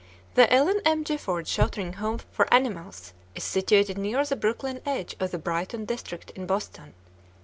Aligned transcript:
The 0.33 0.51
Ellen 0.51 0.81
M. 0.83 1.03
Gifford 1.03 1.47
Sheltering 1.47 1.93
Home 2.01 2.21
for 2.31 2.51
Animals 2.51 3.13
is 3.35 3.43
situated 3.43 3.99
near 3.99 4.25
the 4.25 4.35
Brookline 4.35 4.81
edge 4.83 5.15
of 5.19 5.29
the 5.29 5.37
Brighton 5.37 5.85
district 5.85 6.31
in 6.31 6.47
Boston. 6.47 6.95